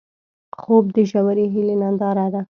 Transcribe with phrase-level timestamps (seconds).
[0.59, 2.41] خوب د ژورې هیلې ننداره ده